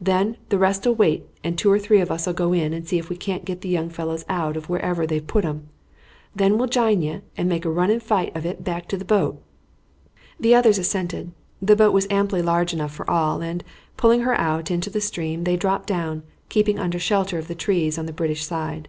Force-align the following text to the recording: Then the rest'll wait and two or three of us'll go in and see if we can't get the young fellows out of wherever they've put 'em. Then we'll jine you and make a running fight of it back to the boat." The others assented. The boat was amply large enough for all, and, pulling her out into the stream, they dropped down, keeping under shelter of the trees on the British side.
Then 0.00 0.38
the 0.48 0.58
rest'll 0.58 0.90
wait 0.96 1.24
and 1.44 1.56
two 1.56 1.70
or 1.70 1.78
three 1.78 2.00
of 2.00 2.10
us'll 2.10 2.32
go 2.32 2.52
in 2.52 2.72
and 2.72 2.84
see 2.84 2.98
if 2.98 3.08
we 3.08 3.14
can't 3.16 3.44
get 3.44 3.60
the 3.60 3.68
young 3.68 3.90
fellows 3.90 4.24
out 4.28 4.56
of 4.56 4.68
wherever 4.68 5.06
they've 5.06 5.24
put 5.24 5.44
'em. 5.44 5.68
Then 6.34 6.58
we'll 6.58 6.66
jine 6.66 7.00
you 7.00 7.22
and 7.36 7.48
make 7.48 7.64
a 7.64 7.70
running 7.70 8.00
fight 8.00 8.34
of 8.34 8.44
it 8.44 8.64
back 8.64 8.88
to 8.88 8.96
the 8.96 9.04
boat." 9.04 9.40
The 10.40 10.52
others 10.52 10.78
assented. 10.78 11.30
The 11.62 11.76
boat 11.76 11.92
was 11.92 12.08
amply 12.10 12.42
large 12.42 12.74
enough 12.74 12.90
for 12.92 13.08
all, 13.08 13.40
and, 13.40 13.62
pulling 13.96 14.22
her 14.22 14.34
out 14.34 14.68
into 14.68 14.90
the 14.90 15.00
stream, 15.00 15.44
they 15.44 15.56
dropped 15.56 15.86
down, 15.86 16.24
keeping 16.48 16.80
under 16.80 16.98
shelter 16.98 17.38
of 17.38 17.46
the 17.46 17.54
trees 17.54 17.98
on 17.98 18.06
the 18.06 18.12
British 18.12 18.44
side. 18.44 18.88